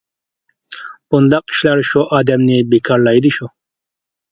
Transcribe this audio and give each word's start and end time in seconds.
بۇنداق 1.15 1.53
ئىشلار 1.53 1.83
شۇ 1.91 2.07
ئادەمنى 2.17 2.59
بىكارلايدۇ 2.73 3.37
شۇ. 3.39 3.53